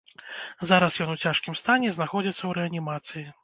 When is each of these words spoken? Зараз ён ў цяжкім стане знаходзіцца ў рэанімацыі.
Зараз 0.69 0.97
ён 1.05 1.05
ў 1.11 1.17
цяжкім 1.29 1.59
стане 1.61 1.95
знаходзіцца 2.01 2.39
ў 2.45 2.51
рэанімацыі. 2.63 3.27